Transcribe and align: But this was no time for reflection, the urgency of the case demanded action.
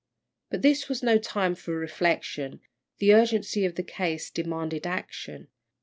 But 0.49 0.63
this 0.63 0.89
was 0.89 1.03
no 1.03 1.19
time 1.19 1.53
for 1.53 1.75
reflection, 1.75 2.59
the 2.97 3.13
urgency 3.13 3.65
of 3.65 3.75
the 3.75 3.83
case 3.83 4.31
demanded 4.31 4.87
action. 4.87 5.49